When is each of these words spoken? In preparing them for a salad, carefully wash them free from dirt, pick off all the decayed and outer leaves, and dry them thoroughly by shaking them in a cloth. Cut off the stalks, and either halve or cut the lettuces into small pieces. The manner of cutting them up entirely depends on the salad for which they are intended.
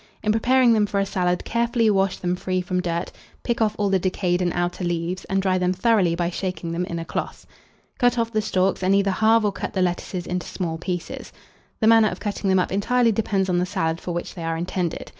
In 0.23 0.31
preparing 0.31 0.73
them 0.73 0.87
for 0.87 0.99
a 0.99 1.05
salad, 1.05 1.45
carefully 1.45 1.87
wash 1.91 2.17
them 2.17 2.35
free 2.35 2.59
from 2.59 2.81
dirt, 2.81 3.11
pick 3.43 3.61
off 3.61 3.75
all 3.77 3.87
the 3.89 3.99
decayed 3.99 4.41
and 4.41 4.51
outer 4.55 4.83
leaves, 4.83 5.25
and 5.25 5.39
dry 5.43 5.59
them 5.59 5.73
thoroughly 5.73 6.15
by 6.15 6.31
shaking 6.31 6.71
them 6.71 6.85
in 6.85 6.97
a 6.97 7.05
cloth. 7.05 7.45
Cut 7.99 8.17
off 8.17 8.33
the 8.33 8.41
stalks, 8.41 8.81
and 8.81 8.95
either 8.95 9.11
halve 9.11 9.45
or 9.45 9.51
cut 9.51 9.73
the 9.73 9.81
lettuces 9.83 10.25
into 10.25 10.47
small 10.47 10.79
pieces. 10.79 11.31
The 11.81 11.85
manner 11.85 12.07
of 12.09 12.19
cutting 12.19 12.49
them 12.49 12.57
up 12.57 12.71
entirely 12.71 13.11
depends 13.11 13.47
on 13.47 13.59
the 13.59 13.65
salad 13.67 14.01
for 14.01 14.11
which 14.11 14.33
they 14.33 14.43
are 14.43 14.57
intended. 14.57 15.07